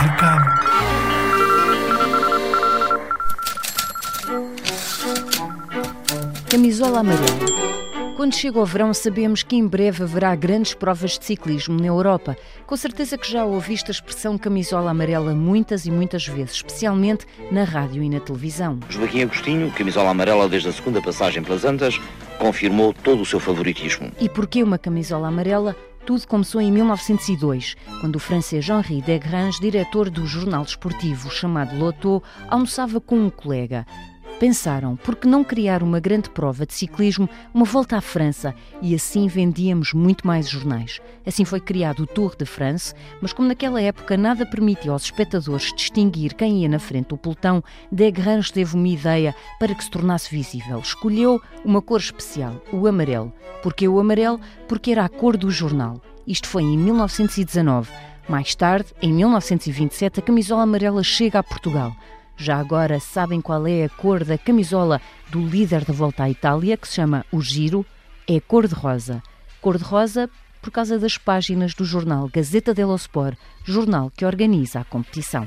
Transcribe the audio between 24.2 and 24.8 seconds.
E porquê uma